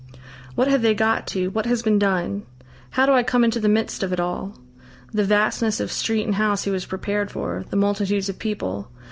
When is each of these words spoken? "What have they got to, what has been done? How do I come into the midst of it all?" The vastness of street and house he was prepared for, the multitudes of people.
"What 0.55 0.67
have 0.67 0.81
they 0.81 0.95
got 0.95 1.27
to, 1.27 1.49
what 1.49 1.67
has 1.67 1.83
been 1.83 1.99
done? 1.99 2.41
How 2.89 3.05
do 3.05 3.11
I 3.11 3.21
come 3.21 3.43
into 3.43 3.59
the 3.59 3.69
midst 3.69 4.01
of 4.01 4.11
it 4.11 4.19
all?" 4.19 4.57
The 5.13 5.23
vastness 5.23 5.79
of 5.79 5.91
street 5.91 6.23
and 6.25 6.33
house 6.33 6.63
he 6.63 6.71
was 6.71 6.87
prepared 6.87 7.29
for, 7.29 7.65
the 7.69 7.75
multitudes 7.77 8.27
of 8.27 8.39
people. 8.39 8.89